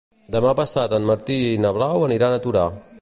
[0.35, 2.65] Demà passat en Martí i na Blau aniran a Torà.